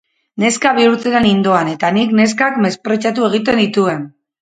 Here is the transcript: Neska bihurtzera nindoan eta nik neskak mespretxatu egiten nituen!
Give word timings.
Neska 0.43 0.71
bihurtzera 0.77 1.21
nindoan 1.27 1.71
eta 1.75 1.93
nik 1.99 2.17
neskak 2.23 2.61
mespretxatu 2.67 3.33
egiten 3.33 3.63
nituen! 3.65 4.15